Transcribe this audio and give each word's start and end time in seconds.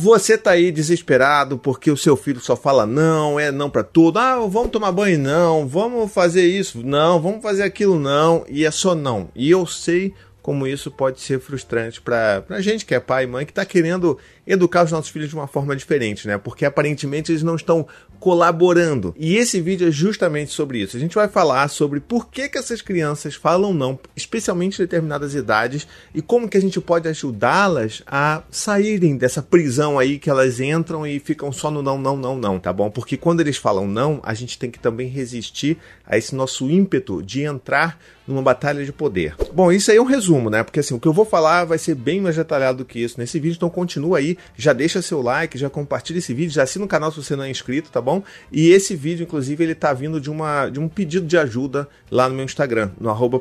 Você 0.00 0.38
tá 0.38 0.52
aí 0.52 0.70
desesperado 0.70 1.58
porque 1.58 1.90
o 1.90 1.96
seu 1.96 2.16
filho 2.16 2.38
só 2.38 2.54
fala 2.54 2.86
não, 2.86 3.38
é 3.38 3.50
não 3.50 3.68
para 3.68 3.82
tudo. 3.82 4.20
Ah, 4.20 4.36
vamos 4.48 4.70
tomar 4.70 4.92
banho? 4.92 5.18
Não, 5.18 5.66
vamos 5.66 6.12
fazer 6.12 6.46
isso, 6.46 6.86
não, 6.86 7.20
vamos 7.20 7.42
fazer 7.42 7.64
aquilo? 7.64 7.98
Não, 7.98 8.44
e 8.48 8.64
é 8.64 8.70
só 8.70 8.94
não. 8.94 9.28
E 9.34 9.50
eu 9.50 9.66
sei 9.66 10.14
como 10.48 10.66
isso 10.66 10.90
pode 10.90 11.20
ser 11.20 11.38
frustrante 11.40 12.00
para 12.00 12.42
a 12.48 12.60
gente 12.62 12.86
que 12.86 12.94
é 12.94 12.98
pai 12.98 13.24
e 13.24 13.26
mãe 13.26 13.44
que 13.44 13.52
está 13.52 13.66
querendo 13.66 14.16
educar 14.46 14.82
os 14.82 14.90
nossos 14.90 15.10
filhos 15.10 15.28
de 15.28 15.34
uma 15.34 15.46
forma 15.46 15.76
diferente, 15.76 16.26
né? 16.26 16.38
Porque 16.38 16.64
aparentemente 16.64 17.30
eles 17.30 17.42
não 17.42 17.54
estão 17.54 17.86
colaborando. 18.18 19.14
E 19.18 19.36
esse 19.36 19.60
vídeo 19.60 19.88
é 19.88 19.90
justamente 19.90 20.50
sobre 20.50 20.78
isso. 20.78 20.96
A 20.96 21.00
gente 21.00 21.14
vai 21.14 21.28
falar 21.28 21.68
sobre 21.68 22.00
por 22.00 22.30
que, 22.30 22.48
que 22.48 22.56
essas 22.56 22.80
crianças 22.80 23.34
falam 23.34 23.74
não, 23.74 23.98
especialmente 24.16 24.76
em 24.76 24.84
determinadas 24.84 25.34
idades, 25.34 25.86
e 26.14 26.22
como 26.22 26.48
que 26.48 26.56
a 26.56 26.60
gente 26.60 26.80
pode 26.80 27.06
ajudá-las 27.06 28.02
a 28.06 28.42
saírem 28.50 29.18
dessa 29.18 29.42
prisão 29.42 29.98
aí 29.98 30.18
que 30.18 30.30
elas 30.30 30.60
entram 30.60 31.06
e 31.06 31.20
ficam 31.20 31.52
só 31.52 31.70
no 31.70 31.82
não, 31.82 31.98
não, 31.98 32.16
não, 32.16 32.38
não, 32.38 32.58
tá 32.58 32.72
bom? 32.72 32.90
Porque 32.90 33.18
quando 33.18 33.40
eles 33.40 33.58
falam 33.58 33.86
não, 33.86 34.18
a 34.22 34.32
gente 34.32 34.58
tem 34.58 34.70
que 34.70 34.78
também 34.78 35.08
resistir 35.08 35.76
a 36.08 36.16
esse 36.16 36.34
nosso 36.34 36.70
ímpeto 36.70 37.22
de 37.22 37.42
entrar 37.42 38.00
numa 38.26 38.42
batalha 38.42 38.84
de 38.84 38.92
poder. 38.92 39.34
Bom, 39.52 39.70
isso 39.72 39.90
aí 39.90 39.96
é 39.96 40.00
um 40.00 40.04
resumo, 40.04 40.50
né? 40.50 40.62
Porque 40.62 40.80
assim, 40.80 40.94
o 40.94 41.00
que 41.00 41.08
eu 41.08 41.12
vou 41.12 41.24
falar 41.24 41.64
vai 41.64 41.78
ser 41.78 41.94
bem 41.94 42.20
mais 42.20 42.36
detalhado 42.36 42.78
do 42.78 42.84
que 42.84 42.98
isso 42.98 43.18
nesse 43.18 43.38
vídeo, 43.38 43.56
então 43.56 43.70
continua 43.70 44.18
aí, 44.18 44.36
já 44.56 44.72
deixa 44.72 45.00
seu 45.00 45.22
like, 45.22 45.56
já 45.56 45.70
compartilha 45.70 46.18
esse 46.18 46.34
vídeo, 46.34 46.52
já 46.52 46.62
assina 46.62 46.84
o 46.84 46.88
canal 46.88 47.10
se 47.10 47.22
você 47.22 47.34
não 47.36 47.44
é 47.44 47.50
inscrito, 47.50 47.90
tá 47.90 48.00
bom? 48.00 48.22
E 48.52 48.70
esse 48.70 48.94
vídeo, 48.94 49.24
inclusive, 49.24 49.62
ele 49.62 49.74
tá 49.74 49.92
vindo 49.92 50.20
de, 50.20 50.30
uma, 50.30 50.68
de 50.68 50.78
um 50.78 50.88
pedido 50.88 51.26
de 51.26 51.38
ajuda 51.38 51.88
lá 52.10 52.28
no 52.28 52.34
meu 52.34 52.44
Instagram, 52.44 52.90
no 53.00 53.08
arroba 53.08 53.38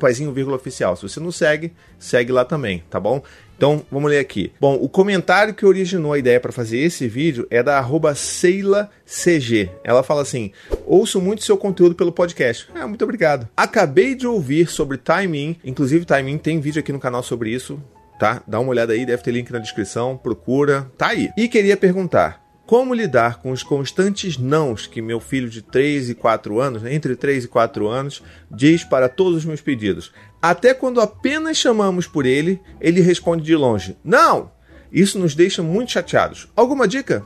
oficial. 0.53 0.95
Se 0.95 1.03
você 1.03 1.19
não 1.19 1.31
segue, 1.31 1.73
segue 1.99 2.31
lá 2.31 2.45
também, 2.45 2.83
tá 2.89 2.99
bom? 2.99 3.21
Então, 3.57 3.83
vamos 3.91 4.11
ler 4.11 4.19
aqui. 4.19 4.51
Bom, 4.61 4.75
o 4.79 4.87
comentário 4.87 5.53
que 5.53 5.65
originou 5.65 6.13
a 6.13 6.19
ideia 6.19 6.39
para 6.39 6.51
fazer 6.51 6.77
esse 6.77 7.07
vídeo 7.07 7.47
é 7.49 7.63
da 7.63 7.79
arroba 7.79 8.13
CG. 8.13 9.69
Ela 9.83 10.03
fala 10.03 10.21
assim: 10.21 10.51
ouço 10.85 11.19
muito 11.19 11.43
seu 11.43 11.57
conteúdo 11.57 11.95
pelo 11.95 12.11
podcast. 12.11 12.69
Ah, 12.75 12.87
muito 12.87 13.03
obrigado. 13.03 13.49
Acabei 13.57 14.13
de 14.13 14.27
ouvir 14.27 14.69
sobre 14.69 14.97
timing, 14.97 15.57
inclusive 15.65 16.05
timing 16.05 16.37
tem 16.37 16.59
vídeo 16.59 16.79
aqui 16.79 16.93
no 16.93 16.99
canal 16.99 17.23
sobre 17.23 17.49
isso, 17.49 17.81
tá? 18.19 18.43
Dá 18.47 18.59
uma 18.59 18.69
olhada 18.69 18.93
aí, 18.93 19.05
deve 19.05 19.23
ter 19.23 19.31
link 19.31 19.51
na 19.51 19.59
descrição, 19.59 20.15
procura, 20.15 20.91
tá 20.95 21.07
aí. 21.07 21.31
E 21.35 21.47
queria 21.47 21.75
perguntar: 21.75 22.46
como 22.67 22.93
lidar 22.93 23.41
com 23.41 23.51
os 23.51 23.63
constantes 23.63 24.37
nãos 24.37 24.85
que 24.85 25.01
meu 25.01 25.21
filho 25.21 25.49
de 25.49 25.61
3 25.61 26.09
e 26.09 26.13
4 26.13 26.59
anos, 26.59 26.83
entre 26.85 27.15
3 27.15 27.45
e 27.45 27.47
4 27.47 27.87
anos, 27.87 28.21
diz 28.51 28.83
para 28.83 29.07
todos 29.07 29.37
os 29.37 29.45
meus 29.45 29.61
pedidos? 29.61 30.11
Até 30.41 30.73
quando 30.73 30.99
apenas 30.99 31.55
chamamos 31.55 32.05
por 32.05 32.25
ele, 32.25 32.59
ele 32.81 32.99
responde 32.99 33.43
de 33.43 33.55
longe: 33.55 33.97
Não! 34.03 34.51
Isso 34.91 35.17
nos 35.17 35.33
deixa 35.33 35.63
muito 35.63 35.93
chateados. 35.93 36.49
Alguma 36.55 36.87
dica? 36.87 37.25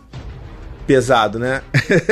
pesado, 0.91 1.39
né? 1.39 1.61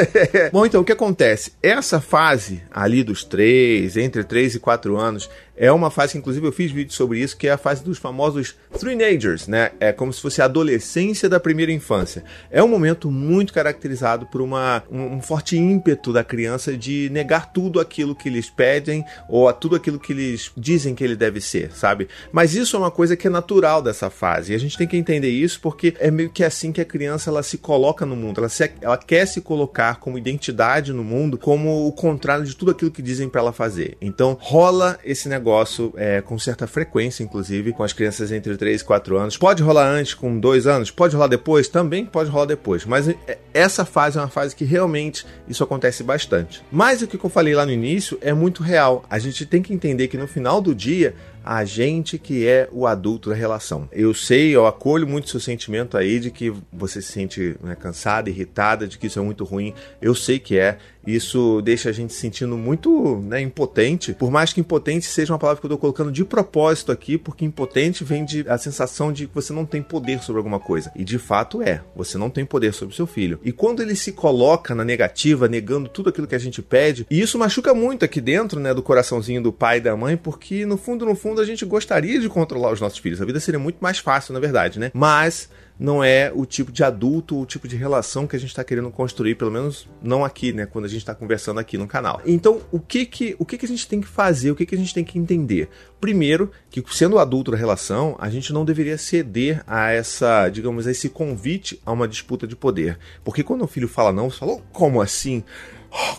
Bom, 0.54 0.66
então 0.66 0.80
o 0.80 0.86
que 0.86 0.94
acontece? 0.94 1.52
Essa 1.62 2.00
fase 2.00 2.64
ali 2.72 3.04
dos 3.04 3.26
3, 3.26 3.98
entre 3.98 4.24
3 4.24 4.56
e 4.56 4.60
4 4.60 4.98
anos, 4.98 5.30
é 5.60 5.70
uma 5.70 5.92
fase 5.92 6.14
que, 6.14 6.20
inclusive, 6.20 6.48
eu 6.48 6.54
fiz 6.54 6.72
vídeo 6.72 6.94
sobre 6.94 7.20
isso, 7.20 7.36
que 7.36 7.46
é 7.46 7.52
a 7.52 7.58
fase 7.58 7.84
dos 7.84 7.98
famosos 7.98 8.56
teenagers, 8.80 9.46
né? 9.46 9.72
É 9.78 9.92
como 9.92 10.14
se 10.14 10.22
fosse 10.22 10.42
a 10.42 10.46
adolescência 10.46 11.28
da 11.28 11.38
primeira 11.38 11.70
infância. 11.70 12.24
É 12.50 12.64
um 12.64 12.68
momento 12.70 13.12
muito 13.12 13.52
caracterizado 13.52 14.26
por 14.28 14.40
uma, 14.40 14.82
um, 14.90 15.18
um 15.18 15.22
forte 15.22 15.58
ímpeto 15.58 16.14
da 16.14 16.24
criança 16.24 16.78
de 16.78 17.10
negar 17.12 17.52
tudo 17.52 17.82
aquilo 17.82 18.16
que 18.16 18.30
eles 18.30 18.50
pedem 18.50 19.04
ou 19.28 19.50
a 19.50 19.54
tudo 19.54 19.76
aquilo 19.76 20.00
que 20.00 20.14
eles 20.14 20.50
dizem 20.56 20.96
que 20.96 21.04
ele 21.04 21.18
deve 21.18 21.42
ser, 21.42 21.74
sabe? 21.74 22.08
Mas 22.32 22.56
isso 22.56 22.78
é 22.78 22.80
uma 22.80 22.92
coisa 22.92 23.18
que 23.18 23.28
é 23.28 23.30
natural 23.30 23.82
dessa 23.82 24.10
fase. 24.10 24.54
E 24.54 24.56
a 24.56 24.60
gente 24.60 24.78
tem 24.78 24.88
que 24.88 24.96
entender 24.96 25.30
isso 25.30 25.60
porque 25.60 25.94
é 26.00 26.10
meio 26.10 26.30
que 26.30 26.42
assim 26.44 26.72
que 26.72 26.80
a 26.80 26.86
criança 26.86 27.30
ela 27.30 27.44
se 27.44 27.58
coloca 27.58 28.06
no 28.06 28.16
mundo. 28.16 28.40
Ela, 28.40 28.48
se, 28.48 28.72
ela 28.80 28.98
quer 28.98 29.26
se 29.26 29.42
colocar 29.42 29.98
como 30.00 30.18
identidade 30.18 30.94
no 30.94 31.04
mundo, 31.04 31.38
como 31.38 31.86
o 31.86 31.92
contrário 31.92 32.46
de 32.46 32.56
tudo 32.56 32.72
aquilo 32.72 32.92
que 32.92 33.02
dizem 33.02 33.28
para 33.28 33.42
ela 33.42 33.52
fazer. 33.52 33.98
Então 34.00 34.38
rola 34.40 34.98
esse 35.04 35.28
negócio 35.28 35.49
negócio 35.50 35.92
é, 35.98 36.22
com 36.22 36.38
certa 36.38 36.68
frequência, 36.68 37.24
inclusive, 37.24 37.74
com 37.74 37.84
as 37.84 37.92
crianças 37.92 38.32
entre 38.32 38.56
3 38.56 38.82
e 38.82 38.84
4 38.84 39.18
anos. 39.18 39.36
Pode 39.36 39.64
rolar 39.64 39.90
antes, 39.90 40.14
com 40.14 40.40
2 40.40 40.68
anos, 40.68 40.92
pode 40.92 41.16
rolar 41.16 41.28
depois, 41.28 41.68
também 41.68 42.06
pode 42.06 42.30
rolar 42.30 42.46
depois. 42.46 42.86
Mas 42.86 43.08
é, 43.10 43.40
essa 43.52 43.84
fase 43.84 44.18
é 44.18 44.22
uma 44.22 44.28
fase 44.28 44.56
que 44.56 44.64
realmente 44.64 45.26
isso 45.48 45.64
acontece 45.64 46.04
bastante. 46.04 46.64
Mas 46.72 47.02
o 47.02 47.08
que 47.08 47.18
eu 47.18 47.30
falei 47.30 47.56
lá 47.56 47.66
no 47.66 47.72
início 47.72 48.18
é 48.22 48.32
muito 48.32 48.62
real. 48.62 49.04
A 49.10 49.18
gente 49.18 49.46
tem 49.46 49.62
que 49.62 49.74
entender 49.74 50.08
que 50.08 50.18
no 50.18 50.28
final 50.28 50.62
do 50.62 50.76
dia 50.76 51.16
a 51.44 51.66
gente 51.66 52.18
que 52.18 52.46
é 52.46 52.70
o 52.72 52.86
adulto 52.86 53.30
da 53.30 53.36
relação. 53.36 53.90
Eu 53.92 54.14
sei, 54.14 54.56
eu 54.56 54.68
acolho 54.68 55.08
muito 55.08 55.30
seu 55.30 55.40
sentimento 55.40 55.98
aí 55.98 56.20
de 56.20 56.30
que 56.30 56.54
você 56.72 57.02
se 57.02 57.12
sente 57.12 57.56
né, 57.64 57.76
cansada, 57.76 58.30
irritada, 58.30 58.88
de 58.88 58.98
que 58.98 59.08
isso 59.08 59.20
é 59.20 59.22
muito 59.22 59.44
ruim. 59.44 59.74
Eu 60.02 60.14
sei 60.14 60.38
que 60.38 60.60
é. 60.60 60.78
Isso 61.16 61.62
deixa 61.62 61.90
a 61.90 61.92
gente 61.92 62.14
se 62.14 62.20
sentindo 62.20 62.58
muito 62.58 63.18
né, 63.22 63.42
impotente. 63.42 64.14
Por 64.14 64.30
mais 64.32 64.54
que 64.54 64.62
impotente 64.62 65.06
seja 65.06 65.34
uma 65.34 65.40
palavra 65.40 65.60
que 65.60 65.66
eu 65.66 65.70
estou 65.70 65.78
colocando 65.78 66.12
de 66.12 66.24
propósito 66.24 66.92
aqui, 66.92 67.18
porque 67.18 67.46
impotente 67.46 68.04
vem 68.04 68.24
de 68.24 68.46
a 68.48 68.58
sensação 68.58 69.12
de 69.12 69.28
que 69.28 69.34
você 69.34 69.52
não 69.54 69.66
tem 69.66 69.82
poder 69.82 70.22
sobre 70.22 70.40
alguma 70.40 70.60
coisa. 70.60 70.92
E 70.96 71.04
de 71.04 71.18
fato 71.18 71.62
é. 71.62 71.82
Você 71.96 72.18
não 72.18 72.30
tem 72.30 72.46
poder 72.46 72.74
sobre 72.74 72.96
seu 72.96 73.08
filho. 73.08 73.40
E 73.44 73.52
quando 73.52 73.82
ele 73.82 73.96
se 73.96 74.12
coloca 74.12 74.76
na 74.76 74.84
negativa, 74.84 75.48
negando 75.48 75.90
tudo 75.90 76.10
aquilo 76.10 76.28
que 76.28 76.36
a 76.36 76.40
gente 76.40 76.62
pede, 76.62 77.06
e 77.10 77.20
isso 77.20 77.38
machuca 77.38 77.74
muito 77.74 78.06
aqui 78.06 78.22
dentro, 78.22 78.60
né, 78.60 78.74
do 78.74 78.84
coraçãozinho 78.84 79.42
do 79.42 79.52
pai 79.52 79.78
e 79.78 79.82
da 79.82 79.96
mãe, 79.96 80.16
porque 80.16 80.66
no 80.66 80.78
fundo, 80.78 81.06
no 81.06 81.16
fundo, 81.16 81.42
a 81.42 81.46
gente 81.46 81.66
gostaria 81.66 82.20
de 82.20 82.30
controlar 82.30 82.72
os 82.72 82.82
nossos 82.82 83.00
filhos. 83.00 83.22
A 83.22 83.26
vida 83.26 83.40
seria 83.40 83.60
muito 83.60 83.78
mais 83.80 84.00
fácil, 84.00 84.34
na 84.34 84.40
verdade, 84.40 84.80
né? 84.80 84.92
Mas 84.94 85.50
não 85.80 86.04
é 86.04 86.32
o 86.36 86.46
tipo 86.46 86.72
de 86.72 86.84
adulto, 86.84 87.40
o 87.40 87.46
tipo 87.46 87.68
de 87.68 87.78
relação 87.78 88.28
que 88.28 88.36
a 88.36 88.40
gente 88.40 88.50
está 88.50 88.64
querendo 88.64 88.92
construir, 88.92 89.36
pelo 89.36 89.50
menos 89.50 89.88
não 90.04 90.26
aqui, 90.26 90.52
né? 90.52 90.66
Quando 90.66 90.86
a 90.86 90.88
gente 90.90 91.00
está 91.00 91.16
conversando 91.16 91.60
aqui 91.60 91.78
no 91.78 91.88
canal. 91.88 92.22
Então, 92.26 92.62
o 92.70 92.80
que 92.80 93.06
que, 93.06 93.36
o 93.40 93.46
que 93.46 93.58
que 93.58 93.66
a 93.66 93.70
gente 93.70 93.88
tem 93.88 94.02
que 94.02 94.08
fazer? 94.08 94.52
O 94.52 94.56
que 94.56 94.66
que 94.66 94.76
a 94.76 94.78
gente 94.78 94.94
tem 94.94 95.06
que 95.06 95.18
entender? 95.18 95.70
Primeiro, 96.02 96.52
que 96.70 96.84
sendo 96.92 97.18
adulto 97.18 97.52
da 97.52 97.58
relação, 97.58 98.16
a 98.20 98.30
gente 98.30 98.52
não 98.52 98.66
deveria 98.66 98.98
ceder 98.98 99.64
a 99.66 99.92
essa, 99.92 100.50
digamos, 100.50 100.86
a 100.86 100.92
esse 100.92 101.08
convite 101.08 101.80
a 101.86 101.92
uma 101.94 102.08
disputa 102.08 102.46
de 102.46 102.56
poder. 102.56 103.00
Porque 103.24 103.44
quando 103.44 103.64
o 103.64 103.68
filho 103.68 103.88
fala 103.88 104.12
não, 104.12 104.30
você 104.30 104.40
fala, 104.40 104.62
como 104.74 105.02
assim? 105.02 105.44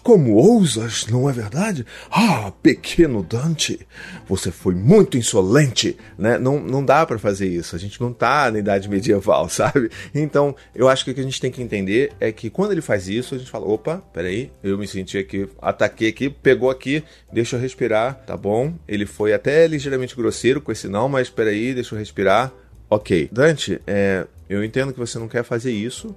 Como 0.03 0.35
ousas, 0.35 1.07
não 1.07 1.29
é 1.29 1.33
verdade? 1.33 1.87
Ah, 2.11 2.53
pequeno 2.63 3.23
Dante, 3.23 3.87
você 4.29 4.51
foi 4.51 4.75
muito 4.75 5.17
insolente, 5.17 5.97
né? 6.19 6.39
Não, 6.39 6.59
não 6.59 6.85
dá 6.85 7.07
para 7.07 7.19
fazer 7.19 7.47
isso. 7.47 7.77
A 7.77 7.79
gente 7.79 8.01
não 8.01 8.13
tá 8.13 8.51
na 8.51 8.59
idade 8.59 8.89
medieval, 8.89 9.49
sabe? 9.51 9.91
Então, 10.15 10.55
eu 10.75 10.89
acho 10.89 11.05
que 11.05 11.11
o 11.11 11.15
que 11.15 11.21
a 11.21 11.25
gente 11.25 11.41
tem 11.41 11.51
que 11.51 11.63
entender 11.63 12.13
é 12.19 12.33
que 12.33 12.51
quando 12.51 12.73
ele 12.73 12.81
faz 12.81 13.09
isso, 13.09 13.35
a 13.35 13.39
gente 13.39 13.51
fala: 13.51 13.67
opa, 13.67 14.03
peraí, 14.13 14.51
eu 14.63 14.77
me 14.77 14.87
senti 14.87 15.19
aqui, 15.19 15.49
ataquei 15.61 16.09
aqui, 16.09 16.29
pegou 16.29 16.71
aqui, 16.71 17.05
deixa 17.33 17.57
eu 17.57 17.61
respirar, 17.61 18.15
tá 18.27 18.37
bom? 18.37 18.75
Ele 18.89 19.07
foi 19.07 19.33
até 19.33 19.67
ligeiramente 19.67 20.17
grosseiro 20.17 20.61
com 20.61 20.73
esse 20.73 20.89
não, 20.89 21.09
mas 21.09 21.31
peraí, 21.31 21.75
deixa 21.75 21.95
eu 21.95 21.99
respirar. 21.99 22.53
Ok, 22.89 23.29
Dante, 23.31 23.81
é, 23.87 24.27
eu 24.49 24.65
entendo 24.65 24.93
que 24.93 24.99
você 24.99 25.17
não 25.17 25.29
quer 25.29 25.45
fazer 25.45 25.71
isso, 25.71 26.15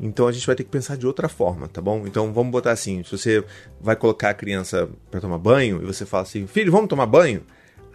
então 0.00 0.26
a 0.26 0.32
gente 0.32 0.46
vai 0.46 0.56
ter 0.56 0.64
que 0.64 0.70
pensar 0.70 0.96
de 0.96 1.06
outra 1.06 1.28
forma, 1.28 1.68
tá 1.68 1.80
bom? 1.80 2.04
Então 2.06 2.32
vamos 2.32 2.50
botar 2.50 2.72
assim: 2.72 3.02
se 3.04 3.10
você 3.10 3.44
vai 3.80 3.96
colocar 3.96 4.30
a 4.30 4.34
criança 4.34 4.88
para 5.10 5.20
tomar 5.20 5.38
banho 5.38 5.80
e 5.82 5.86
você 5.86 6.04
fala 6.04 6.22
assim, 6.22 6.46
filho, 6.46 6.72
vamos 6.72 6.88
tomar 6.88 7.06
banho? 7.06 7.42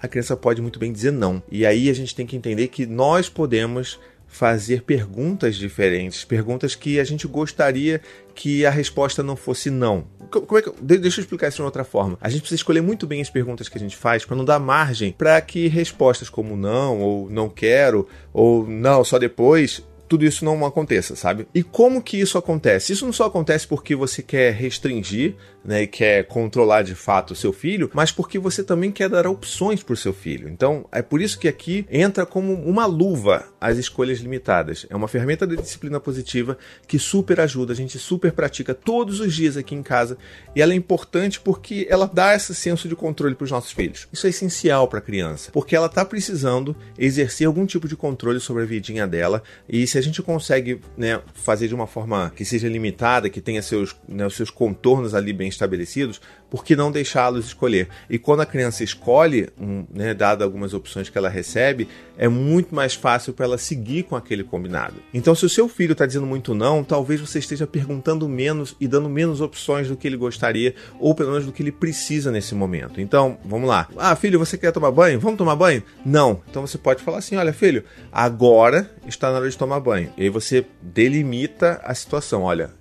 A 0.02 0.08
criança 0.08 0.36
pode 0.38 0.62
muito 0.62 0.80
bem 0.80 0.94
dizer 0.94 1.12
não. 1.12 1.44
E 1.52 1.66
aí 1.66 1.90
a 1.90 1.94
gente 1.94 2.16
tem 2.16 2.26
que 2.26 2.36
entender 2.36 2.70
que 2.70 2.86
nós 2.86 3.28
podemos 3.28 4.00
fazer 4.30 4.84
perguntas 4.84 5.56
diferentes, 5.56 6.24
perguntas 6.24 6.76
que 6.76 7.00
a 7.00 7.04
gente 7.04 7.28
gostaria 7.28 8.00
que 8.36 8.64
a 8.64 8.70
resposta 8.70 9.24
não 9.24 9.36
fosse 9.36 9.72
não. 9.72 10.06
Como 10.30 10.58
é 10.58 10.62
que, 10.62 10.72
deixa 10.80 11.20
eu 11.20 11.24
explicar 11.24 11.48
isso 11.48 11.58
de 11.58 11.64
outra 11.64 11.84
forma. 11.84 12.18
A 12.22 12.30
gente 12.30 12.42
precisa 12.42 12.60
escolher 12.60 12.82
muito 12.82 13.08
bem 13.08 13.20
as 13.20 13.30
perguntas 13.30 13.68
que 13.68 13.78
a 13.78 13.82
gente 13.82 13.98
faz 13.98 14.24
para 14.24 14.38
não 14.38 14.46
dar 14.46 14.60
margem 14.60 15.12
para 15.12 15.42
que 15.42 15.68
respostas 15.68 16.30
como 16.30 16.56
não 16.56 17.00
ou 17.00 17.30
não 17.30 17.50
quero 17.50 18.08
ou 18.32 18.68
não 18.68 19.04
só 19.04 19.18
depois 19.18 19.84
tudo 20.10 20.26
isso 20.26 20.44
não 20.44 20.66
aconteça, 20.66 21.16
sabe? 21.16 21.48
E 21.54 21.62
como 21.62 22.02
que 22.02 22.20
isso 22.20 22.38
acontece? 22.38 22.92
Isso 22.92 23.06
não 23.06 23.14
só 23.14 23.26
acontece 23.26 23.68
porque 23.68 23.96
você 23.96 24.24
quer 24.24 24.52
restringir 24.54 25.36
né, 25.64 25.84
e 25.84 25.88
quer 25.88 26.26
controlar 26.26 26.82
de 26.82 26.96
fato 26.96 27.32
o 27.32 27.36
seu 27.36 27.52
filho, 27.52 27.90
mas 27.94 28.12
porque 28.12 28.40
você 28.40 28.64
também 28.64 28.92
quer 28.92 29.10
dar 29.10 29.28
opções 29.28 29.84
para 29.84 29.94
o 29.94 29.98
seu 29.98 30.14
filho. 30.14 30.50
Então, 30.50 30.86
é 30.92 31.02
por 31.02 31.22
isso 31.22 31.40
que 31.40 31.48
aqui 31.48 31.86
entra 31.90 32.26
como 32.26 32.54
uma 32.54 32.86
luva 32.86 33.46
as 33.60 33.78
escolhas 33.78 34.20
limitadas. 34.20 34.86
É 34.90 34.96
uma 34.96 35.08
ferramenta 35.08 35.46
de 35.46 35.58
disciplina 35.58 36.00
positiva 36.00 36.58
que 36.88 36.98
super 36.98 37.40
ajuda, 37.40 37.74
a 37.74 37.76
gente 37.76 38.00
super 38.00 38.32
pratica 38.32 38.74
todos 38.74 39.20
os 39.20 39.34
dias 39.34 39.58
aqui 39.58 39.76
em 39.76 39.84
casa 39.84 40.18
e 40.56 40.62
ela 40.62 40.74
é 40.74 40.76
importante 40.76 41.40
porque 41.40 41.86
ela 41.90 42.10
dá 42.12 42.36
esse 42.36 42.56
senso 42.56 42.88
de 42.88 42.96
controle 42.96 43.36
para 43.36 43.46
os 43.46 43.52
nossos 43.52 43.72
filhos. 43.72 44.08
Isso 44.12 44.26
é 44.26 44.30
essencial 44.30 44.88
para 44.88 45.00
a 45.00 45.02
criança, 45.02 45.52
porque 45.52 45.76
ela 45.76 45.88
está 45.88 46.06
precisando 46.06 46.76
exercer 46.98 47.48
algum 47.48 47.66
tipo 47.66 47.88
de 47.88 47.96
controle 47.96 48.40
sobre 48.40 48.64
a 48.64 48.66
vidinha 48.66 49.06
dela 49.06 49.44
e 49.68 49.86
se 49.86 49.98
a 49.98 50.02
gente 50.02 50.22
consegue 50.22 50.80
né, 50.98 51.22
fazer 51.34 51.68
de 51.68 51.76
uma 51.76 51.88
forma 51.88 52.32
que 52.36 52.46
seja 52.46 52.70
limitada, 52.70 53.30
que 53.30 53.42
tenha 53.42 53.62
seus, 53.62 53.96
né, 54.08 54.26
os 54.26 54.36
seus 54.36 54.50
contornos 54.50 55.14
ali 55.14 55.34
bem 55.34 55.49
estabelecidos, 55.50 56.22
por 56.50 56.64
que 56.64 56.76
não 56.76 56.92
deixá-los 56.92 57.48
escolher? 57.48 57.90
E 58.10 58.18
quando 58.18 58.42
a 58.42 58.46
criança 58.46 58.84
escolhe, 58.84 59.50
um, 59.60 59.86
né, 59.94 60.16
algumas 60.42 60.74
opções 60.74 61.10
que 61.10 61.18
ela 61.18 61.30
recebe, 61.30 61.88
é 62.18 62.28
muito 62.28 62.74
mais 62.74 62.94
fácil 62.94 63.34
para 63.34 63.46
ela 63.46 63.58
seguir 63.58 64.04
com 64.04 64.16
aquele 64.16 64.44
combinado. 64.44 64.96
Então, 65.14 65.36
se 65.36 65.46
o 65.46 65.50
seu 65.50 65.68
filho 65.68 65.94
está 65.94 66.06
dizendo 66.06 66.26
muito 66.26 66.54
não, 66.54 66.84
talvez 66.84 67.20
você 67.20 67.40
esteja 67.40 67.68
perguntando 67.68 68.28
menos 68.28 68.76
e 68.80 68.88
dando 68.88 69.10
menos 69.10 69.42
opções 69.42 69.88
do 69.88 69.96
que 69.96 70.08
ele 70.08 70.18
gostaria, 70.18 70.74
ou 71.00 71.14
pelo 71.14 71.32
menos 71.32 71.46
do 71.46 71.52
que 71.52 71.64
ele 71.64 71.72
precisa 71.72 72.32
nesse 72.32 72.56
momento. 72.56 73.00
Então, 73.02 73.38
vamos 73.46 73.68
lá. 73.68 73.88
Ah, 73.98 74.16
filho, 74.16 74.40
você 74.40 74.58
quer 74.58 74.72
tomar 74.72 74.92
banho? 74.92 75.20
Vamos 75.20 75.38
tomar 75.38 75.56
banho? 75.56 75.84
Não. 76.06 76.42
Então 76.50 76.66
você 76.66 76.78
pode 76.78 77.02
falar 77.02 77.20
assim: 77.20 77.36
olha, 77.36 77.54
filho, 77.54 77.84
agora 78.12 78.90
está 79.08 79.32
na 79.32 79.38
hora 79.38 79.50
de 79.50 79.58
tomar 79.58 79.80
banho. 79.80 80.12
E 80.18 80.24
aí 80.24 80.30
você 80.30 80.66
delimita 80.82 81.80
a 81.84 81.94
situação. 81.94 82.44
Olha, 82.44 82.72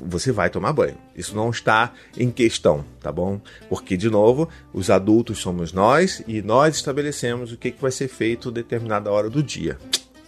você 0.00 0.32
vai 0.32 0.50
tomar 0.50 0.72
banho. 0.72 0.96
Isso 1.16 1.34
não 1.36 1.50
está 1.50 1.92
em 2.16 2.30
questão, 2.30 2.84
tá 3.00 3.12
bom? 3.12 3.40
Porque, 3.68 3.96
de 3.96 4.10
novo, 4.10 4.48
os 4.72 4.90
adultos 4.90 5.38
somos 5.38 5.72
nós 5.72 6.22
e 6.26 6.42
nós 6.42 6.76
estabelecemos 6.76 7.52
o 7.52 7.56
que, 7.56 7.70
que 7.70 7.80
vai 7.80 7.90
ser 7.90 8.08
feito 8.08 8.50
determinada 8.50 9.10
hora 9.10 9.30
do 9.30 9.42
dia 9.42 9.78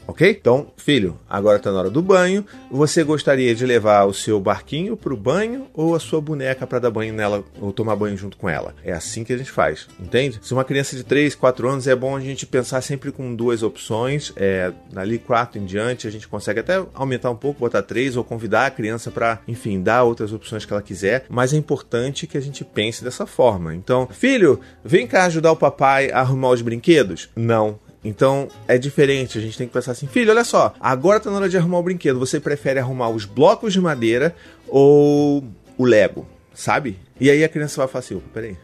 ok? 0.07 0.31
Então, 0.31 0.69
filho, 0.77 1.19
agora 1.29 1.57
está 1.57 1.71
na 1.71 1.79
hora 1.79 1.91
do 1.91 2.03
banho. 2.03 2.45
Você 2.71 3.03
gostaria 3.05 3.55
de 3.55 3.65
levar 3.65 4.05
o 4.05 4.13
seu 4.13 4.41
barquinho 4.41 4.97
para 4.97 5.15
o 5.15 5.17
banho 5.17 5.67
ou 5.75 5.95
a 5.95 6.01
sua 6.01 6.21
boneca 6.21 6.67
para 6.67 6.79
dar 6.79 6.91
banho 6.91 7.15
nela 7.15 7.45
ou 7.61 7.73
tomar 7.73 7.97
banho 7.97 8.17
junto 8.17 8.37
com 8.37 8.49
ela? 8.49 8.75
É 8.85 8.93
assim 8.93 9.25
que 9.25 9.33
a 9.33 9.39
gente 9.39 9.51
faz, 9.51 9.87
entende? 9.99 10.41
Se 10.43 10.53
uma 10.53 10.65
criança 10.65 10.97
de 10.97 11.05
3, 11.05 11.35
4 11.35 11.69
anos, 11.69 11.87
é 11.87 11.95
bom 11.95 12.17
a 12.17 12.21
gente 12.21 12.47
pensar 12.47 12.81
sempre 12.81 13.13
com 13.13 13.35
duas 13.35 13.63
opções. 13.63 14.33
É, 14.37 14.73
dali 14.93 15.19
4 15.19 15.61
em 15.61 15.65
diante, 15.65 16.07
a 16.07 16.11
gente 16.11 16.29
consegue 16.29 16.61
até 16.61 16.85
aumentar 16.95 17.31
um 17.31 17.37
pouco, 17.37 17.61
botar 17.61 17.83
3 17.83 18.17
ou 18.17 18.25
convidar 18.25 18.67
a 18.67 18.71
criança 18.71 19.11
para, 19.11 19.41
enfim, 19.47 19.81
dar 19.81 20.05
outras 20.05 20.33
opções 20.33 20.65
que 20.65 20.73
ela 20.73 20.83
quiser. 20.83 21.25
Mas 21.29 21.53
é 21.53 21.57
importante 21.57 22.27
que 22.27 22.37
a 22.39 22.43
gente 22.43 22.65
pense 22.65 23.05
dessa 23.05 23.27
forma. 23.27 23.75
Então, 23.75 24.09
filho, 24.11 24.61
vem 24.85 25.07
cá 25.07 25.25
ajudar 25.25 25.53
o 25.53 25.57
papai 25.57 26.11
a 26.11 26.21
arrumar 26.21 26.51
os 26.51 26.63
brinquedos? 26.63 27.29
Não 27.37 27.79
então 28.05 28.49
é 28.67 28.79
diferente, 28.79 29.39
a 29.39 29.41
gente 29.41 29.59
tem 29.59 29.67
que 29.67 29.73
pensar 29.73 29.93
assim, 29.93 30.07
filho, 30.07 30.31
olha 30.31 30.45
só, 30.45 30.75
agora 30.81 31.21
tá 31.21 31.31
na 31.31 31.37
hora 31.37 31.49
de 31.49 31.57
arrumar 31.57 31.79
o 31.79 31.83
brinquedo. 31.83 32.19
Você 32.19 32.41
prefere 32.41 32.79
arrumar 32.79 33.11
os 33.11 33.25
blocos 33.25 33.73
de 33.73 33.81
madeira 33.81 34.35
ou 34.67 35.45
o 35.77 35.85
Lego, 35.85 36.27
sabe? 36.55 36.99
E 37.21 37.31
aí 37.31 37.45
a 37.45 37.49
criança 37.49 37.77
vai 37.77 37.89
falar 37.89 38.01
assim, 38.01 38.23
peraí 38.33 38.57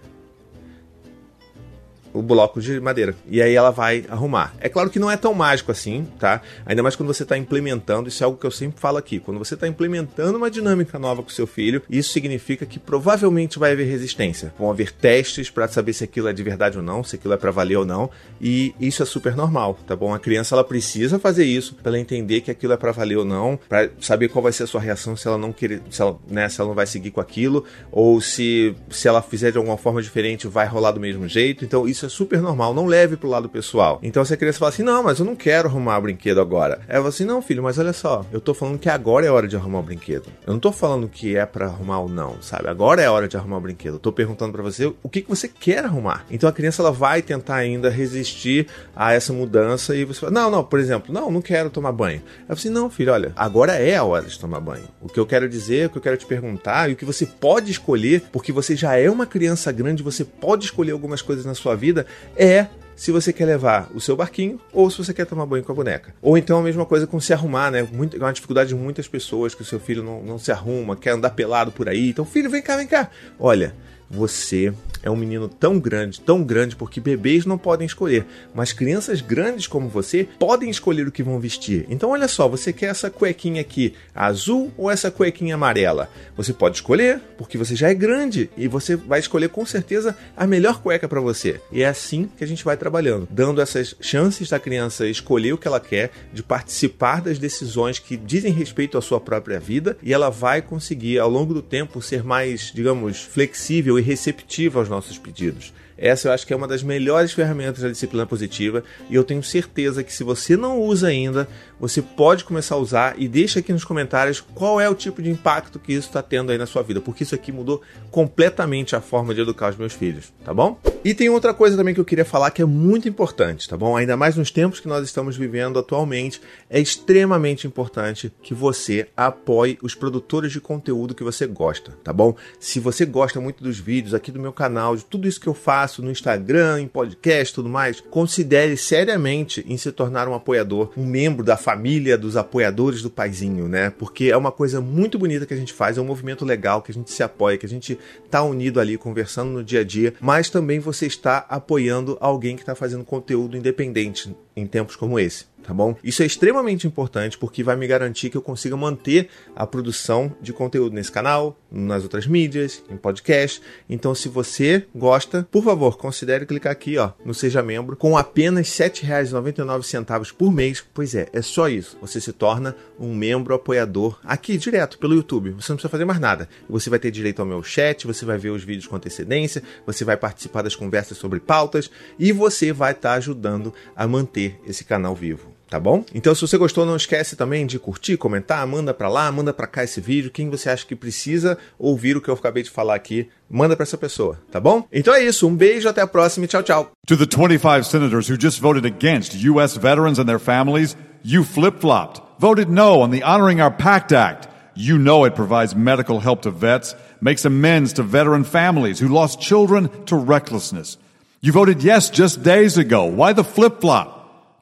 o 2.16 2.22
bloco 2.22 2.60
de 2.60 2.80
madeira. 2.80 3.14
E 3.28 3.42
aí 3.42 3.54
ela 3.54 3.70
vai 3.70 4.04
arrumar. 4.08 4.54
É 4.60 4.68
claro 4.68 4.88
que 4.88 4.98
não 4.98 5.10
é 5.10 5.16
tão 5.16 5.34
mágico 5.34 5.70
assim, 5.70 6.06
tá? 6.18 6.40
Ainda 6.64 6.82
mais 6.82 6.96
quando 6.96 7.12
você 7.12 7.22
está 7.22 7.36
implementando, 7.36 8.08
isso 8.08 8.22
é 8.22 8.24
algo 8.24 8.38
que 8.38 8.46
eu 8.46 8.50
sempre 8.50 8.80
falo 8.80 8.96
aqui. 8.96 9.20
Quando 9.20 9.38
você 9.38 9.54
está 9.54 9.68
implementando 9.68 10.38
uma 10.38 10.50
dinâmica 10.50 10.98
nova 10.98 11.22
com 11.22 11.28
seu 11.28 11.46
filho, 11.46 11.82
isso 11.90 12.12
significa 12.12 12.64
que 12.64 12.78
provavelmente 12.78 13.58
vai 13.58 13.72
haver 13.72 13.86
resistência. 13.86 14.52
Vão 14.58 14.70
haver 14.70 14.92
testes 14.92 15.50
para 15.50 15.68
saber 15.68 15.92
se 15.92 16.04
aquilo 16.04 16.28
é 16.28 16.32
de 16.32 16.42
verdade 16.42 16.78
ou 16.78 16.82
não, 16.82 17.04
se 17.04 17.16
aquilo 17.16 17.34
é 17.34 17.36
para 17.36 17.50
valer 17.50 17.76
ou 17.76 17.84
não. 17.84 18.10
E 18.40 18.74
isso 18.80 19.02
é 19.02 19.06
super 19.06 19.36
normal, 19.36 19.78
tá 19.86 19.94
bom? 19.94 20.14
A 20.14 20.18
criança 20.18 20.54
ela 20.54 20.64
precisa 20.64 21.18
fazer 21.18 21.44
isso 21.44 21.74
para 21.74 21.90
ela 21.90 21.98
entender 21.98 22.40
que 22.40 22.50
aquilo 22.50 22.72
é 22.72 22.76
para 22.76 22.92
valer 22.92 23.18
ou 23.18 23.24
não, 23.24 23.58
para 23.68 23.90
saber 24.00 24.28
qual 24.28 24.42
vai 24.42 24.52
ser 24.52 24.62
a 24.62 24.66
sua 24.66 24.80
reação 24.80 25.16
se 25.16 25.28
ela 25.28 25.36
não 25.36 25.52
querer, 25.52 25.82
se 25.90 26.00
ela, 26.00 26.18
né, 26.28 26.48
se 26.48 26.60
ela 26.60 26.68
não 26.68 26.74
vai 26.74 26.86
seguir 26.86 27.10
com 27.10 27.20
aquilo 27.20 27.64
ou 27.92 28.20
se 28.20 28.74
se 28.90 29.08
ela 29.08 29.20
fizer 29.20 29.50
de 29.50 29.58
alguma 29.58 29.76
forma 29.76 30.00
diferente 30.00 30.46
vai 30.46 30.66
rolar 30.66 30.92
do 30.92 31.00
mesmo 31.00 31.28
jeito. 31.28 31.64
Então 31.64 31.86
isso 31.86 32.05
é 32.06 32.10
super 32.10 32.40
normal, 32.40 32.74
não 32.74 32.86
leve 32.86 33.16
pro 33.16 33.28
lado 33.28 33.48
pessoal. 33.48 33.98
Então 34.02 34.24
se 34.24 34.32
a 34.32 34.36
criança 34.36 34.58
fala 34.58 34.70
assim, 34.70 34.82
não, 34.82 35.02
mas 35.02 35.18
eu 35.18 35.24
não 35.24 35.36
quero 35.36 35.68
arrumar 35.68 35.98
o 35.98 36.02
brinquedo 36.02 36.40
agora. 36.40 36.80
Ela 36.88 36.98
fala 36.98 37.08
assim, 37.08 37.24
não, 37.24 37.42
filho, 37.42 37.62
mas 37.62 37.78
olha 37.78 37.92
só, 37.92 38.24
eu 38.32 38.40
tô 38.40 38.54
falando 38.54 38.78
que 38.78 38.88
agora 38.88 39.26
é 39.26 39.30
hora 39.30 39.48
de 39.48 39.56
arrumar 39.56 39.80
o 39.80 39.82
brinquedo. 39.82 40.26
Eu 40.46 40.52
não 40.52 40.60
tô 40.60 40.72
falando 40.72 41.08
que 41.08 41.36
é 41.36 41.44
para 41.44 41.66
arrumar 41.66 42.00
ou 42.00 42.08
não, 42.08 42.40
sabe? 42.40 42.68
Agora 42.68 43.02
é 43.02 43.10
hora 43.10 43.28
de 43.28 43.36
arrumar 43.36 43.58
o 43.58 43.60
brinquedo. 43.60 43.94
Eu 43.94 44.00
tô 44.00 44.12
perguntando 44.12 44.52
para 44.52 44.62
você 44.62 44.86
o 45.02 45.08
que, 45.08 45.22
que 45.22 45.28
você 45.28 45.48
quer 45.48 45.84
arrumar. 45.84 46.24
Então 46.30 46.48
a 46.48 46.52
criança 46.52 46.82
ela 46.82 46.92
vai 46.92 47.22
tentar 47.22 47.56
ainda 47.56 47.90
resistir 47.90 48.66
a 48.94 49.12
essa 49.12 49.32
mudança 49.32 49.94
e 49.94 50.04
você 50.04 50.20
fala, 50.20 50.32
não, 50.32 50.50
não, 50.50 50.64
por 50.64 50.78
exemplo, 50.78 51.12
não, 51.12 51.30
não 51.30 51.42
quero 51.42 51.70
tomar 51.70 51.92
banho. 51.92 52.22
Ela 52.40 52.48
fala 52.48 52.58
assim, 52.58 52.70
não, 52.70 52.90
filho, 52.90 53.12
olha, 53.12 53.32
agora 53.36 53.74
é 53.74 53.96
a 53.96 54.04
hora 54.04 54.26
de 54.26 54.38
tomar 54.38 54.60
banho. 54.60 54.84
O 55.00 55.08
que 55.08 55.18
eu 55.18 55.26
quero 55.26 55.48
dizer, 55.48 55.86
o 55.86 55.90
que 55.90 55.98
eu 55.98 56.02
quero 56.02 56.16
te 56.16 56.26
perguntar 56.26 56.90
e 56.90 56.92
o 56.92 56.96
que 56.96 57.04
você 57.04 57.24
pode 57.24 57.70
escolher, 57.70 58.22
porque 58.32 58.52
você 58.52 58.74
já 58.76 58.96
é 58.96 59.10
uma 59.10 59.26
criança 59.26 59.70
grande, 59.72 60.02
você 60.02 60.24
pode 60.24 60.66
escolher 60.66 60.92
algumas 60.92 61.22
coisas 61.22 61.44
na 61.44 61.54
sua 61.54 61.74
vida, 61.74 61.95
é 62.37 62.66
se 62.96 63.12
você 63.12 63.32
quer 63.32 63.44
levar 63.44 63.90
o 63.94 64.00
seu 64.00 64.16
barquinho 64.16 64.58
ou 64.72 64.90
se 64.90 64.98
você 64.98 65.12
quer 65.12 65.26
tomar 65.26 65.44
banho 65.44 65.62
com 65.62 65.70
a 65.70 65.75
boneca. 65.75 66.14
Ou 66.20 66.37
então 66.37 66.58
a 66.58 66.62
mesma 66.62 66.87
coisa 66.87 67.06
com 67.06 67.20
se 67.20 67.32
arrumar, 67.32 67.70
né? 67.70 67.87
Muito, 67.93 68.16
é 68.16 68.20
uma 68.20 68.32
dificuldade 68.32 68.70
de 68.70 68.75
muitas 68.75 69.06
pessoas 69.06 69.54
que 69.54 69.62
o 69.62 69.64
seu 69.64 69.78
filho 69.78 70.02
não, 70.02 70.22
não 70.22 70.38
se 70.38 70.50
arruma, 70.50 70.96
quer 70.96 71.10
andar 71.10 71.31
pelado 71.31 71.70
por 71.70 71.88
aí. 71.88 72.08
Então, 72.08 72.25
filho, 72.25 72.50
vem 72.50 72.62
cá, 72.62 72.76
vem 72.76 72.87
cá. 72.87 73.10
Olha, 73.38 73.75
você 74.10 74.72
é 75.02 75.10
um 75.10 75.16
menino 75.16 75.48
tão 75.48 75.78
grande, 75.78 76.20
tão 76.20 76.42
grande, 76.42 76.74
porque 76.74 77.00
bebês 77.00 77.46
não 77.46 77.58
podem 77.58 77.86
escolher, 77.86 78.26
mas 78.54 78.72
crianças 78.72 79.20
grandes 79.20 79.66
como 79.66 79.88
você 79.88 80.28
podem 80.38 80.70
escolher 80.70 81.06
o 81.06 81.12
que 81.12 81.22
vão 81.22 81.38
vestir. 81.38 81.86
Então, 81.88 82.10
olha 82.10 82.28
só, 82.28 82.48
você 82.48 82.72
quer 82.72 82.86
essa 82.86 83.10
cuequinha 83.10 83.60
aqui 83.60 83.94
azul 84.14 84.72
ou 84.76 84.90
essa 84.90 85.10
cuequinha 85.10 85.54
amarela? 85.54 86.10
Você 86.36 86.52
pode 86.52 86.76
escolher, 86.76 87.20
porque 87.38 87.58
você 87.58 87.76
já 87.76 87.88
é 87.88 87.94
grande 87.94 88.50
e 88.56 88.66
você 88.66 88.96
vai 88.96 89.20
escolher 89.20 89.48
com 89.48 89.64
certeza 89.64 90.16
a 90.36 90.46
melhor 90.46 90.80
cueca 90.80 91.08
para 91.08 91.20
você. 91.20 91.60
E 91.70 91.82
é 91.82 91.88
assim 91.88 92.28
que 92.36 92.44
a 92.44 92.46
gente 92.46 92.64
vai 92.64 92.76
trabalhando, 92.76 93.28
dando 93.30 93.60
essas 93.60 93.94
chances 94.00 94.48
da 94.48 94.58
criança 94.58 95.06
escolher 95.06 95.52
o 95.52 95.58
que 95.58 95.68
ela 95.68 95.80
quer, 95.80 96.10
de 96.32 96.42
participar 96.42 97.20
das 97.20 97.38
decisões 97.38 97.98
que 97.98 98.16
dizem 98.16 98.52
respeito 98.52 98.98
à 98.98 99.02
sua 99.02 99.20
própria 99.20 99.60
vida, 99.60 99.96
e 100.02 100.12
ela 100.12 100.30
vai 100.30 100.62
conseguir 100.62 101.18
ao 101.18 101.30
longo 101.30 101.54
do 101.54 101.62
tempo 101.62 102.02
ser 102.02 102.22
mais, 102.22 102.72
digamos, 102.74 103.22
flexível 103.22 103.95
e 103.98 104.02
receptiva 104.02 104.78
aos 104.78 104.88
nossos 104.88 105.19
pedidos. 105.19 105.72
Essa 105.98 106.28
eu 106.28 106.32
acho 106.32 106.46
que 106.46 106.52
é 106.52 106.56
uma 106.56 106.69
das 106.69 106.82
melhores 106.82 107.32
ferramentas 107.32 107.82
da 107.82 107.88
disciplina 107.88 108.26
positiva 108.26 108.84
e 109.08 109.14
eu 109.14 109.25
tenho 109.25 109.43
certeza 109.43 110.04
que 110.04 110.12
se 110.12 110.22
você 110.22 110.56
não 110.56 110.81
usa 110.81 111.08
ainda, 111.08 111.48
você 111.81 112.02
pode 112.02 112.44
começar 112.44 112.75
a 112.75 112.78
usar 112.78 113.14
e 113.16 113.26
deixa 113.26 113.60
aqui 113.60 113.72
nos 113.72 113.84
comentários 113.84 114.40
qual 114.40 114.81
é 114.81 114.88
o 114.88 114.94
tipo 114.94 115.22
de 115.22 115.31
impacto 115.31 115.78
que 115.78 115.93
isso 115.93 116.08
está 116.08 116.22
tendo 116.22 116.52
aí 116.52 116.58
na 116.58 116.66
sua 116.66 116.82
vida, 116.82 117.00
porque 117.00 117.22
isso 117.22 117.34
aqui 117.34 117.50
mudou 117.50 117.81
completamente 118.10 118.94
a 118.94 119.00
forma 119.00 119.34
de 119.34 119.40
educar 119.40 119.70
os 119.70 119.76
meus 119.76 119.94
filhos, 119.94 120.32
tá 120.44 120.52
bom? 120.52 120.78
E 121.06 121.14
tem 121.14 121.28
outra 121.28 121.54
coisa 121.54 121.76
também 121.76 121.94
que 121.94 122.00
eu 122.00 122.04
queria 122.04 122.24
falar 122.24 122.50
que 122.50 122.60
é 122.60 122.64
muito 122.64 123.08
importante, 123.08 123.68
tá 123.68 123.76
bom? 123.76 123.96
Ainda 123.96 124.16
mais 124.16 124.34
nos 124.34 124.50
tempos 124.50 124.80
que 124.80 124.88
nós 124.88 125.04
estamos 125.04 125.36
vivendo 125.36 125.78
atualmente, 125.78 126.40
é 126.68 126.80
extremamente 126.80 127.64
importante 127.64 128.32
que 128.42 128.52
você 128.52 129.06
apoie 129.16 129.78
os 129.80 129.94
produtores 129.94 130.50
de 130.50 130.60
conteúdo 130.60 131.14
que 131.14 131.22
você 131.22 131.46
gosta, 131.46 131.92
tá 132.02 132.12
bom? 132.12 132.34
Se 132.58 132.80
você 132.80 133.06
gosta 133.06 133.40
muito 133.40 133.62
dos 133.62 133.78
vídeos 133.78 134.14
aqui 134.14 134.32
do 134.32 134.40
meu 134.40 134.52
canal, 134.52 134.96
de 134.96 135.04
tudo 135.04 135.28
isso 135.28 135.40
que 135.40 135.46
eu 135.46 135.54
faço 135.54 136.02
no 136.02 136.10
Instagram, 136.10 136.80
em 136.80 136.88
podcast, 136.88 137.54
tudo 137.54 137.68
mais, 137.68 138.00
considere 138.00 138.76
seriamente 138.76 139.64
em 139.68 139.76
se 139.76 139.92
tornar 139.92 140.26
um 140.26 140.34
apoiador, 140.34 140.90
um 140.96 141.06
membro 141.06 141.44
da 141.44 141.56
família 141.56 142.18
dos 142.18 142.36
apoiadores 142.36 143.00
do 143.00 143.10
Paizinho, 143.10 143.68
né? 143.68 143.90
Porque 143.90 144.24
é 144.24 144.36
uma 144.36 144.50
coisa 144.50 144.80
muito 144.80 145.20
bonita 145.20 145.46
que 145.46 145.54
a 145.54 145.56
gente 145.56 145.72
faz, 145.72 145.98
é 145.98 146.00
um 146.00 146.04
movimento 146.04 146.44
legal 146.44 146.82
que 146.82 146.90
a 146.90 146.94
gente 146.94 147.12
se 147.12 147.22
apoia, 147.22 147.56
que 147.56 147.66
a 147.66 147.68
gente 147.68 147.96
tá 148.28 148.42
unido 148.42 148.80
ali 148.80 148.98
conversando 148.98 149.52
no 149.52 149.62
dia 149.62 149.82
a 149.82 149.84
dia, 149.84 150.12
mas 150.20 150.50
também 150.50 150.80
você 150.80 150.95
está 151.04 151.38
apoiando 151.50 152.16
alguém 152.20 152.56
que 152.56 152.62
está 152.62 152.74
fazendo 152.74 153.04
conteúdo 153.04 153.56
independente 153.56 154.34
em 154.56 154.66
tempos 154.66 154.96
como 154.96 155.20
esse 155.20 155.44
tá 155.66 155.75
bom? 155.75 155.96
Isso 156.02 156.22
é 156.22 156.26
extremamente 156.26 156.86
importante 156.86 157.36
porque 157.36 157.64
vai 157.64 157.75
me 157.75 157.86
garantir 157.88 158.30
que 158.30 158.36
eu 158.36 158.42
consiga 158.42 158.76
manter 158.76 159.28
a 159.54 159.66
produção 159.66 160.32
de 160.40 160.52
conteúdo 160.52 160.94
nesse 160.94 161.10
canal, 161.10 161.58
nas 161.70 162.04
outras 162.04 162.26
mídias, 162.26 162.84
em 162.88 162.96
podcast. 162.96 163.60
Então, 163.90 164.14
se 164.14 164.28
você 164.28 164.86
gosta, 164.94 165.46
por 165.50 165.64
favor, 165.64 165.98
considere 165.98 166.46
clicar 166.46 166.70
aqui, 166.70 166.96
ó, 166.98 167.10
no 167.25 167.34
Seja 167.34 167.62
Membro, 167.62 167.96
com 167.96 168.16
apenas 168.16 168.78
R$ 168.78 168.88
7,99 168.88 170.32
por 170.34 170.52
mês. 170.52 170.84
Pois 170.94 171.16
é, 171.16 171.28
é 171.32 171.42
só 171.42 171.68
isso. 171.68 171.98
Você 172.00 172.20
se 172.20 172.32
torna 172.32 172.76
um 172.98 173.12
membro 173.12 173.52
apoiador 173.54 174.20
aqui 174.25 174.56
direto 174.56 174.98
pelo 174.98 175.14
YouTube. 175.14 175.50
Você 175.50 175.72
não 175.72 175.76
precisa 175.76 175.90
fazer 175.90 176.04
mais 176.04 176.20
nada. 176.20 176.48
Você 176.70 176.88
vai 176.88 177.00
ter 177.00 177.10
direito 177.10 177.40
ao 177.40 177.46
meu 177.46 177.62
chat, 177.64 178.06
você 178.06 178.25
vai 178.25 178.38
ver 178.38 178.50
os 178.50 178.62
vídeos 178.62 178.86
com 178.86 178.94
antecedência, 178.94 179.62
você 179.84 180.04
vai 180.04 180.16
participar 180.16 180.62
das 180.62 180.76
conversas 180.76 181.18
sobre 181.18 181.40
pautas 181.40 181.90
e 182.18 182.30
você 182.30 182.72
vai 182.72 182.92
estar 182.92 183.10
tá 183.10 183.14
ajudando 183.16 183.75
a 183.96 184.06
manter 184.06 184.45
esse 184.66 184.84
canal 184.84 185.14
vivo 185.14 185.56
tá 185.68 185.80
bom? 185.80 186.04
Então, 186.14 186.34
se 186.34 186.40
você 186.40 186.56
gostou, 186.56 186.86
não 186.86 186.96
esquece 186.96 187.36
também 187.36 187.66
de 187.66 187.78
curtir, 187.78 188.16
comentar, 188.16 188.66
manda 188.66 188.94
para 188.94 189.08
lá, 189.08 189.30
manda 189.32 189.52
para 189.52 189.66
cá 189.66 189.84
esse 189.84 190.00
vídeo. 190.00 190.30
Quem 190.30 190.48
você 190.48 190.70
acha 190.70 190.86
que 190.86 190.94
precisa 190.94 191.58
ouvir 191.78 192.16
o 192.16 192.20
que 192.20 192.28
eu 192.28 192.34
acabei 192.34 192.62
de 192.62 192.70
falar 192.70 192.94
aqui, 192.94 193.28
manda 193.50 193.76
para 193.76 193.82
essa 193.82 193.98
pessoa, 193.98 194.38
tá 194.50 194.60
bom? 194.60 194.86
Então 194.92 195.14
é 195.14 195.24
isso, 195.24 195.46
um 195.46 195.54
beijo, 195.54 195.88
até 195.88 196.00
a 196.00 196.06
próxima 196.06 196.44
e 196.44 196.48
tchau, 196.48 196.62
tchau. 196.62 196.92
To 197.06 197.16
the 197.16 197.26
25 197.26 197.84
senators 197.84 198.28
who 198.28 198.38
just 198.40 198.60
voted 198.60 198.86
against 198.86 199.34
US 199.48 199.76
veterans 199.76 200.18
and 200.18 200.26
their 200.26 200.40
families, 200.40 200.96
you 201.24 201.44
flip-flopped. 201.44 202.22
Voted 202.38 202.68
no 202.68 203.02
on 203.02 203.10
the 203.10 203.22
Honoring 203.22 203.60
Our 203.60 203.72
Pact 203.72 204.12
Act. 204.12 204.48
You 204.74 204.98
know 204.98 205.24
it 205.24 205.34
provides 205.34 205.74
medical 205.74 206.20
help 206.20 206.42
to 206.42 206.50
vets, 206.50 206.94
makes 207.20 207.46
amends 207.46 207.94
to 207.94 208.02
veteran 208.02 208.44
families 208.44 209.00
who 209.00 209.08
lost 209.08 209.40
children 209.40 209.88
to 210.04 210.16
recklessness. 210.16 210.98
You 211.40 211.52
voted 211.52 211.82
yes 211.82 212.10
just 212.10 212.42
days 212.42 212.76
ago. 212.76 213.04
Why 213.06 213.32
the 213.32 213.44
flip-flop? 213.44 214.15